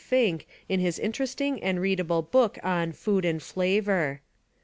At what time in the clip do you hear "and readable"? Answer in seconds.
1.61-2.23